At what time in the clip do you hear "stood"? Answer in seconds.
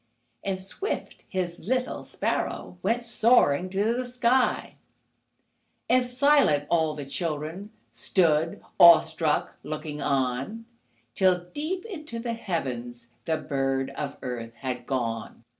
7.91-8.63